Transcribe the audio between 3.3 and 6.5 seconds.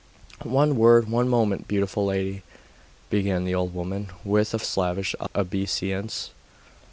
the old woman, with a slavish obeisance.